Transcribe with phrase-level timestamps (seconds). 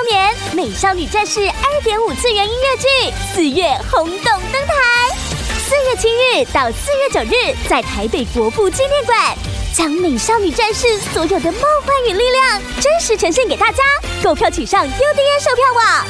[0.00, 5.14] 周年《美少女战士》二点五次元音乐剧四月轰动登台，
[5.58, 9.36] 四月七日到四月九日，在台北国父纪念馆，
[9.74, 13.84] 将《美少女战士》所有的梦幻与力量真实呈现给大家。
[14.24, 16.06] 购票请上 UDN 售票网。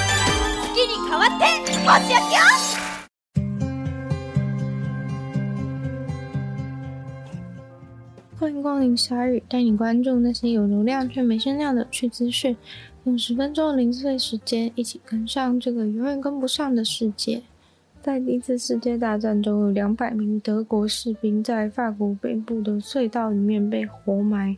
[8.39, 12.57] 欢迎光临鲨语，带你关注那些有流量却没声量的趣资讯。
[13.05, 17.43] 用十分钟的零碎时间，一起跟上这个永远跟不上的世界。
[18.03, 24.57] 在第一次世界大战中，有两百名德国士兵在法国北部的隧道里面被活埋。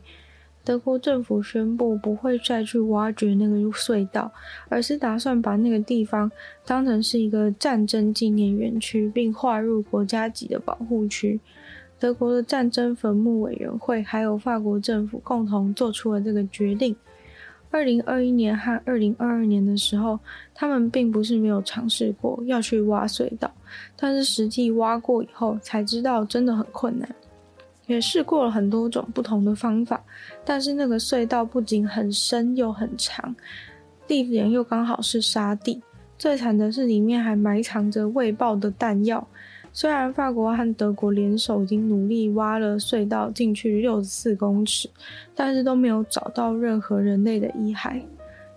[0.65, 4.31] 德国政府宣布不会再去挖掘那个隧道，
[4.69, 6.29] 而是打算把那个地方
[6.65, 11.39] 当成是一个战争纪念园区，并划入国家级的保护区。
[11.99, 16.93] 德国的战争坟墓委员会还有法国政府共同做出了这个决定。
[17.73, 20.19] 二零二一年和二零二二年的时候，
[20.53, 23.51] 他们并不是没有尝试过要去挖隧道，
[23.97, 27.09] 但是实际挖过以后才知道真的很困难。
[27.87, 29.99] 也试过了很多种不同的方法，
[30.45, 33.35] 但是那个隧道不仅很深又很长，
[34.05, 35.81] 地点又刚好是沙地。
[36.15, 39.27] 最惨的是里面还埋藏着未爆的弹药。
[39.75, 44.87] 虽然法国和德国联手已经努力挖了隧道进去六十四公尺，
[45.33, 47.99] 但是都没有找到任何人类的遗骸。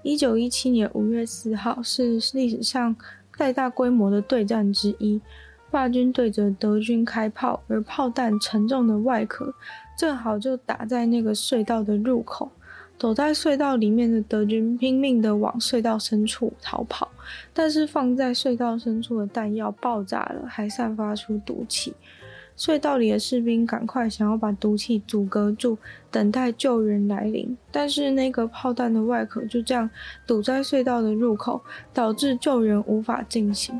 [0.03, 2.95] 一九一七年五月四号是历史上
[3.35, 5.21] 最大规模的对战之一。
[5.69, 9.53] 法军对着德军开炮，而炮弹沉重的外壳
[9.99, 12.51] 正好就打在那个隧道的入口。
[12.99, 17.09] 躲在隧道里面的德军拼命地往隧道深处逃跑，
[17.53, 21.95] 但是放在隧道深处的弹药爆炸了，还散发出毒气。
[22.57, 25.77] 隧道里的士兵赶快想要把毒气阻隔住，
[26.11, 27.55] 等待救援来临。
[27.71, 29.91] 但是那个炮弹的外壳就这样
[30.27, 33.79] 堵在隧道的入口，导致救援无法进行。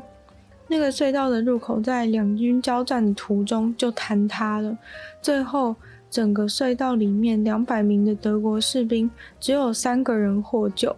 [0.67, 4.77] 那个隧道的入口在两军交战的途中就坍塌了，
[5.23, 5.75] 最后
[6.09, 9.09] 整个隧道里面两百名的德国士兵
[9.39, 10.95] 只有三个人获救。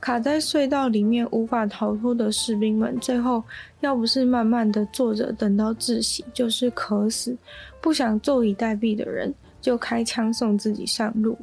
[0.00, 3.42] 卡在隧道里面无法逃脱的士兵们，最后
[3.80, 7.36] 要不是慢慢的坐着等到窒息，就是渴死。
[7.80, 11.36] 不想坐以待毙的人就开枪送自己上路。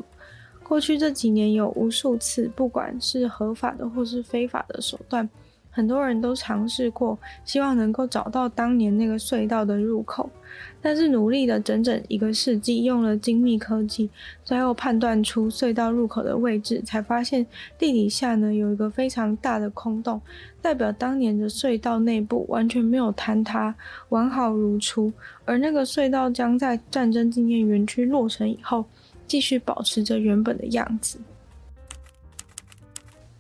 [0.64, 5.30] 过去这几年有无数次，不管是合法的或是非法的手段。
[5.75, 10.30] 很多人都尝试过，希望能够找到当年那个隧道的入口，
[10.81, 14.09] 但是努力了整整一个世纪，用了精密科技，
[14.46, 17.46] 最后判断出隧道入口的位置，才发现
[17.78, 20.22] 地底下呢有一个非常大的空洞，
[20.62, 23.75] 代表当年的隧道内部完全没有坍塌，
[24.07, 25.12] 完好如初，
[25.44, 28.86] 而那个隧道将在战争纪念园区落成以后，
[29.28, 31.19] 继续保持着原本的样子。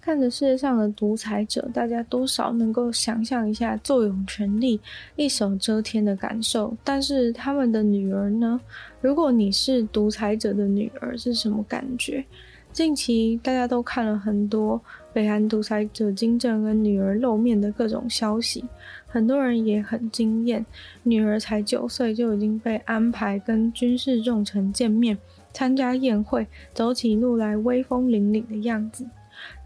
[0.05, 4.79] 看着世界上的独裁者，大家多少能够想象一下坐拥权力、
[5.15, 6.77] 一手遮天的感受。
[6.83, 8.61] 但是他们的女儿呢？
[9.01, 12.23] 如果你是独裁者的女儿，是什么感觉？
[12.71, 14.79] 近期大家都看了很多
[15.11, 18.63] 北韩独裁者金正恩女儿露面的各种消息，
[19.07, 20.63] 很多人也很惊艳，
[21.01, 25.17] 女儿才九岁就已经被安排跟军事重臣见面、
[25.51, 26.45] 参加宴会，
[26.75, 29.03] 走起路来威风凛凛的样子。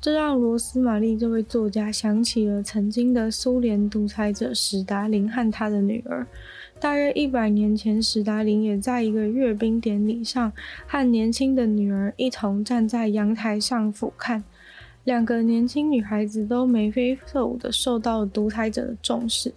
[0.02, 6.26] 这让罗斯玛丽这位作家想起了曾经的苏联独裁者史达林和他的女儿。
[6.80, 10.52] 大约一百年前，史达林也在一个阅兵典礼上
[10.88, 14.42] 和年轻的女儿一同站在阳台上俯瞰。
[15.04, 19.54] 两个年轻女孩子都眉飞色舞地受到独裁者的重视。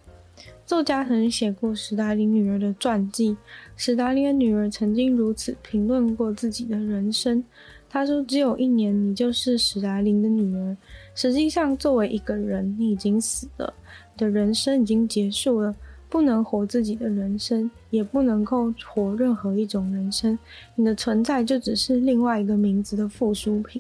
[0.65, 3.37] 作家曾写过史达林女儿的传记，
[3.77, 7.45] 史达林的女儿曾经如此评论过自己的人生。
[7.93, 10.75] 他说：“只有一年，你就是史莱林的女儿。
[11.15, 13.71] 实际上，作为一个人，你已经死了，
[14.15, 15.77] 你的人生已经结束了，
[16.09, 20.39] 不能活自己的人生，也不能够活任何一种人生。
[20.75, 23.79] 你的存在就只是另外一个名字的附属品。”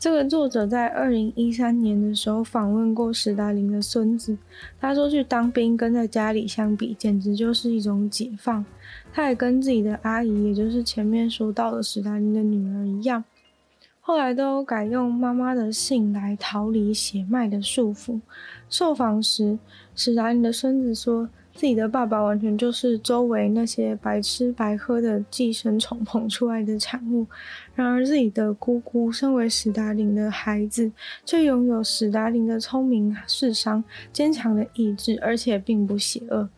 [0.00, 4.34] 这个作者在二零一三年的时候访问过史达林的孙子，
[4.80, 8.64] 他说：“去当兵跟在家里相比，简直就是一种解放。”
[9.12, 13.22] 他也跟自己的阿姨，也就是前面说到的史达林的女儿一样，
[14.00, 18.20] 后来都改用妈妈的姓来逃离血脉的束缚。
[18.68, 19.58] 受访时，
[19.94, 27.26] 史达林的孙子说自己的爸爸完全就是周围那些白吃白喝的寄生虫捧出来的产物。
[27.74, 30.90] 然而，自己的姑姑身为史达林的孩子，
[31.24, 36.48] 却拥有史达林的聪明智商、坚强的意志，而且并不邪恶。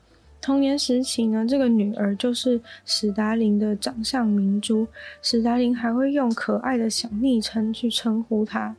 [0.43, 4.87] 童年时期呢，这个女儿就是史达林的掌上明珠。
[5.23, 8.75] 史达林还会用可爱的小昵称去称呼她。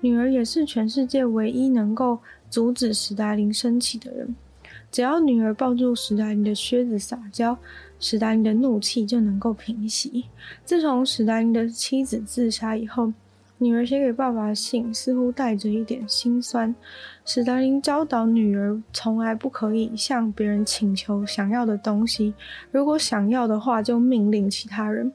[0.00, 2.18] 女儿也是全世界唯一能够
[2.50, 4.34] 阻止史达林生气的人。
[4.90, 7.56] 只要女儿抱住史达林的靴子撒娇，
[8.00, 10.24] 史达林的怒气就能够平息。
[10.64, 13.12] 自从史达林的妻子自杀以后，
[13.58, 16.74] 女儿写给爸爸的信似乎带着一点心酸。
[17.24, 22.34] 史达林教导女儿，从来不可以向别人请求想要的东西，
[22.70, 25.12] 如果想要的话，就命令其他人。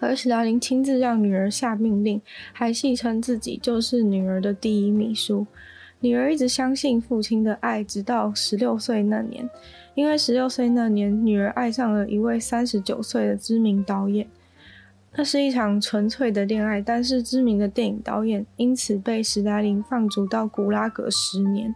[0.00, 2.20] 而史达林亲自让女儿下命令，
[2.52, 5.46] 还戏称自己就是女儿的第一秘书。
[6.00, 9.48] 女儿一直相信父亲的爱，直到十六岁那年，
[9.94, 14.26] 因为十六岁那年，女儿爱上了一位三十九岁的知名导演。
[15.18, 21.74] 那是一场纯粹的恋爱，但是知名的电影导演因此被史达林放逐到古拉格十年。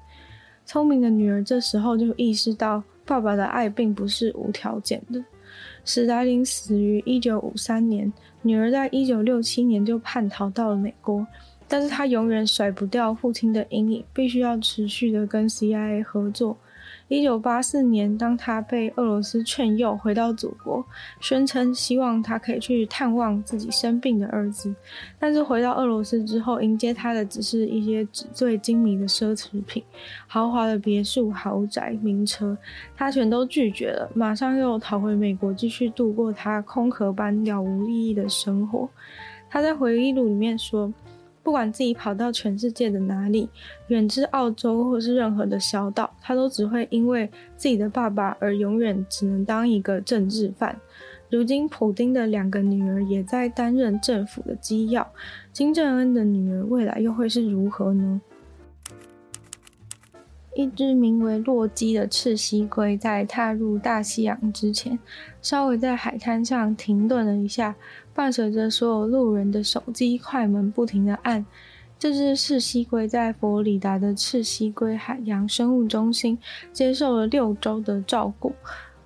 [0.67, 5.25] 聪明的女儿这时候就意识到，爸爸的爱并不是无条件的。
[5.87, 11.27] 史达林死于一九五三年，女儿在一九六七年就叛逃到了美国，
[11.67, 16.59] 但是她永远甩不掉父亲的阴影，必须要持续的跟 CIA 合作。
[17.11, 20.87] 一九八四年，当他被俄罗斯劝诱回到祖国，
[21.21, 24.73] 宣称希望他可以去探望自己生病的儿子，
[25.19, 29.83] 但是回到俄罗斯之后，迎接他的只是一些纸醉金迷的奢侈品、
[30.29, 32.57] 豪华的别墅、豪宅、名车，
[32.97, 38.89] 他全都拒绝了，马上又逃回美国，继续度过他空壳般了无意义的生活。
[39.49, 40.93] 他在回忆录里面说。
[41.43, 43.49] 不管自己跑到全世界的哪里，
[43.89, 50.79] 远至澳洲或是任何的小岛，他都只会因为自己的爸爸而永远只能当一个政治犯。
[51.31, 55.09] 如今，普丁的两个女儿也在担任政府的机要，
[55.53, 58.21] 金正恩的女儿未来又会是如何呢？
[60.61, 64.99] 一只名为洛基的赤蜥龟在踏入大西洋之前，
[65.41, 67.75] 稍微在海滩上停顿了一下。
[68.13, 71.47] 伴随着所有路人的手机快门不停的按，
[71.99, 76.37] 这只赤蜥龟在佛罗里达的赤蜥龟海洋生物中心
[76.75, 78.53] 接受了六周的照顾。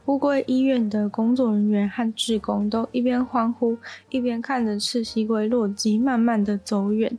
[0.07, 3.79] 乌龟医院的工作人员和志工都一边欢呼，
[4.11, 7.17] 一边看着赤蜥龟洛基慢慢的走远。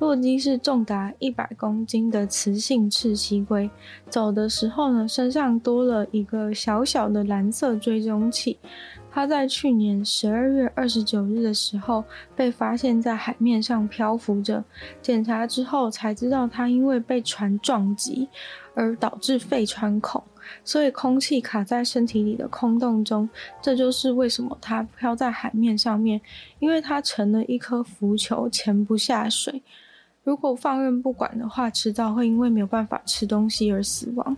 [0.00, 3.68] 洛基是重达一百公斤的雌性赤蠵龟，
[4.08, 8.58] 走的时候呢，身上多了一个小小的蓝色追踪器。
[9.10, 12.02] 它在去年十二月二十九日的时候
[12.34, 14.64] 被发现在海面上漂浮着，
[15.02, 18.26] 检查之后才知道它因为被船撞击
[18.72, 20.22] 而导致肺穿孔，
[20.64, 23.28] 所以空气卡在身体里的空洞中，
[23.60, 26.18] 这就是为什么它漂在海面上面，
[26.58, 29.62] 因为它成了一颗浮球，潜不下水。
[30.22, 34.36] 如果放任不管的话，迟早会因为没有办法吃东西而死亡。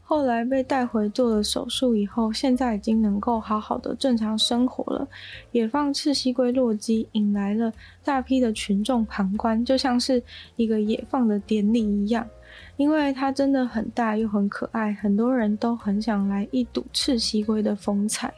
[0.00, 5.06] 后来被带回做了手术以后，现在已经能够好好的正常生活了。
[5.52, 7.70] 野放赤蠵龟洛基引来了
[8.02, 10.22] 大批的群众旁观，就像是
[10.56, 12.26] 一个野放的典礼一样。
[12.78, 18.32] 因为它真的很大又很可爱，很多人都很想来一睹赤蠵龟的风采。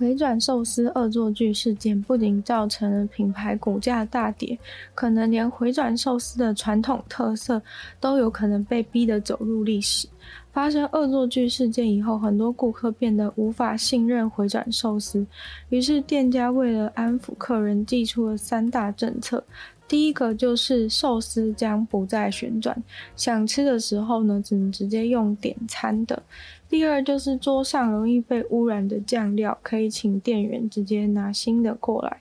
[0.00, 4.58] 回转寿司恶作剧事件不仅造成了品牌股价大跌，
[4.94, 7.60] 可能连回转寿司的传统特色
[8.00, 10.08] 都有可能被逼得走入历史。
[10.52, 15.26] 发生恶作剧事件以后，很多顾客变得无法信任回转寿司，
[15.68, 19.44] 于是店家为了安抚客人，寄出了三大政策。
[19.90, 22.80] 第一个就是寿司将不再旋转，
[23.16, 26.22] 想吃的时候呢，只能直接用点餐的。
[26.68, 32.18] 第二就是桌上容易被污染的酱料，可以请店员直接拿新的过来。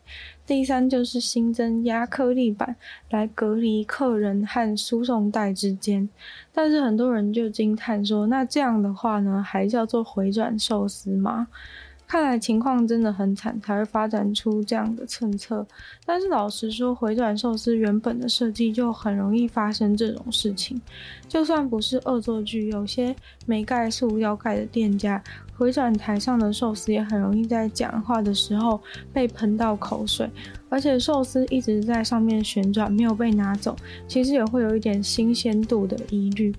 [0.48, 2.76] 第三就是新增压克力板
[3.12, 6.10] 来隔离客人和输送带之间。
[6.52, 11.48] 但是很多人就惊叹说，那这样的话呢，还叫做回转寿司吗？
[12.10, 15.64] 看来情况真的很惨，才会发展出这样的政策。
[16.08, 20.82] 但是老实说，回转寿司原本的设计就很容易发生这种事情。
[21.28, 25.24] 就算不是恶作剧，有些没盖塑料盖的店家，
[25.56, 28.82] 回转台上的寿司也很容易在讲话的时候
[29.14, 30.28] 被喷到口水。
[30.68, 33.76] 而且寿司一直在上面旋转，没有被拿走，
[34.08, 36.52] 其实也会有一点新鲜度的疑虑。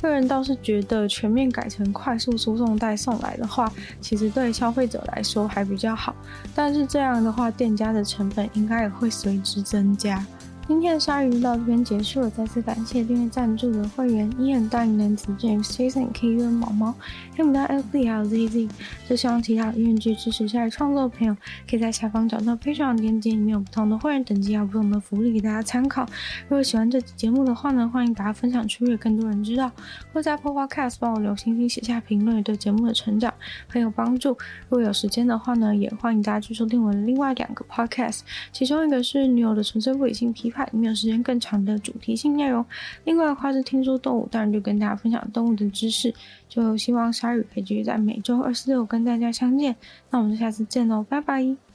[0.00, 6.14] 个人倒是觉得全面改成快速输送带送来的话，其实对消费者来说还比较好。
[6.54, 10.24] 但是这样的话，店家的成本应该也会随之增加。
[10.68, 16.94] 今天的鲨鱼就到这边结束了，再次感谢订阅赞助的会员：Ian、大龄男子 James、Jason、K、U、毛毛、
[17.34, 18.68] 黑牡丹、LZ 还有 ZZ。
[19.08, 21.34] 就希望其他有愿意支持鲨鱼创作的朋友，
[21.66, 26.04] 可以在下方找到非常链接，里面有不同的会员等级，还有不同的福利给大家参考。
[26.48, 29.72] 如果喜欢这期节目的话呢，欢迎大家分享出去，更多人知道。
[30.12, 33.32] 或在 Podcast 帮我留星星、写下评论，也对节目的成长
[33.68, 34.36] 很有帮助。
[34.68, 38.20] 如果有时间的话呢，也欢迎大家去收听我的另外两个 Podcast，
[38.52, 40.57] 其中一个是女友的纯粹不理性批判。
[40.66, 42.64] 里面有时间更长的主题性内容。
[43.04, 46.12] 另外的话是听说动物，当然就跟大家分享动物的知识。
[46.48, 49.76] 就希望鲨鱼可以继续在每周二、四、六跟大家相见。
[50.10, 51.67] 那我们就下次见喽，拜拜。